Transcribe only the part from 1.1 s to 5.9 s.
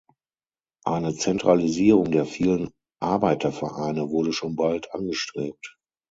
Zentralisierung der vielen Arbeitervereine wurde schon bald angestrebt.